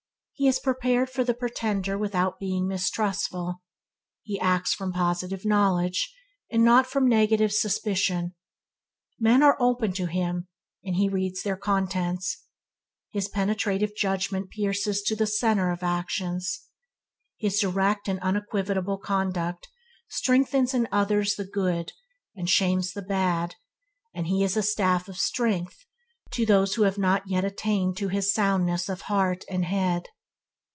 He 0.33 0.47
is 0.47 0.57
prepared 0.59 1.07
for 1.11 1.23
the 1.23 1.35
pretender 1.35 1.99
without 1.99 2.39
being 2.39 2.67
mistrustful. 2.67 3.61
He 4.23 4.39
acts 4.39 4.73
from 4.73 4.91
positive 4.91 5.45
knowledge, 5.45 6.11
and 6.51 6.63
not 6.65 6.87
from 6.87 7.07
negative 7.07 7.51
suspicion. 7.53 8.33
Men 9.19 9.43
are 9.43 9.55
open 9.59 9.93
to 9.93 10.07
him, 10.07 10.47
and 10.83 10.95
he 10.95 11.07
reads 11.07 11.43
their 11.43 11.55
contents. 11.57 12.43
His 13.11 13.27
penetrative 13.29 13.93
judgement 13.95 14.49
pierces 14.49 15.03
to 15.03 15.15
the 15.15 15.27
centre 15.27 15.69
of 15.69 15.83
actions. 15.83 16.63
His 17.37 17.59
direct 17.59 18.07
and 18.07 18.19
unequivocal 18.21 18.97
conduct 18.97 19.67
strengthens 20.07 20.73
in 20.73 20.87
others 20.91 21.35
the 21.35 21.45
good, 21.45 21.91
and 22.35 22.49
shames 22.49 22.93
the 22.93 23.03
bad, 23.03 23.57
and 24.11 24.25
he 24.25 24.43
is 24.43 24.57
a 24.57 24.63
staff 24.63 25.07
of 25.07 25.17
strength 25.19 25.85
to 26.31 26.47
those 26.47 26.73
who 26.73 26.81
have 26.81 26.97
not 26.97 27.29
yet 27.29 27.45
attained 27.45 27.95
to 27.97 28.07
his 28.07 28.33
soundness 28.33 28.89
of 28.89 29.01
heart 29.01 29.45
and 29.47 29.65
head. 29.65 30.07